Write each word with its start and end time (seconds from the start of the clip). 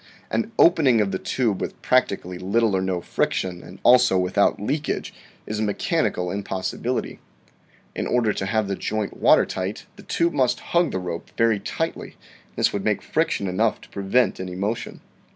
An" 0.31 0.51
opening 0.67 0.99
of 0.99 1.11
the 1.11 1.19
tube 1.19 1.61
with 1.61 1.79
practically 1.83 2.39
little 2.39 2.75
or 2.75 2.81
no 2.81 3.01
friction, 3.01 3.61
and 3.61 3.77
also 3.83 4.17
without 4.17 4.59
leakage" 4.59 5.13
is 5.45 5.59
a 5.59 5.61
mechan 5.61 6.09
ical 6.11 6.33
impossibility. 6.33 7.19
In 7.93 8.07
order 8.07 8.33
to 8.33 8.47
have 8.47 8.67
the 8.67 8.75
joint 8.75 9.17
water 9.17 9.45
tight, 9.45 9.85
the 9.97 10.01
tube 10.01 10.33
must 10.33 10.59
hug 10.73 10.91
the 10.91 10.97
rope 10.97 11.29
very 11.37 11.59
tightly 11.59 12.17
and 12.47 12.55
this 12.55 12.73
would 12.73 12.83
make 12.83 13.03
friction 13.03 13.47
enough 13.47 13.79
to 13.81 13.89
prevent 13.89 14.39
any 14.39 14.55
motion. 14.55 15.01